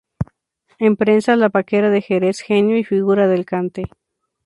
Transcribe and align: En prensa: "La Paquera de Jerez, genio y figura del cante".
En 0.79 0.95
prensa: 0.95 1.35
"La 1.35 1.51
Paquera 1.51 1.91
de 1.91 2.01
Jerez, 2.01 2.39
genio 2.41 2.75
y 2.75 2.83
figura 2.83 3.27
del 3.27 3.45
cante". 3.45 3.85